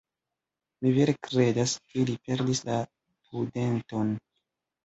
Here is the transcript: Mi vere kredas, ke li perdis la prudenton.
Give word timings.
Mi 0.85 0.93
vere 0.95 1.13
kredas, 1.27 1.75
ke 1.91 2.05
li 2.11 2.17
perdis 2.31 2.63
la 2.71 2.79
prudenton. 3.27 4.15